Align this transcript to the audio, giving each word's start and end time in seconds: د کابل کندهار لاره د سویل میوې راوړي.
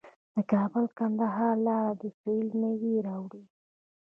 د 0.35 0.37
کابل 0.51 0.85
کندهار 0.97 1.55
لاره 1.67 1.93
د 2.01 2.03
سویل 2.19 2.49
میوې 2.61 2.95
راوړي. 3.07 3.43